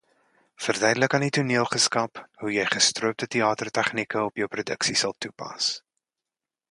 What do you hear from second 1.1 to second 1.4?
aan die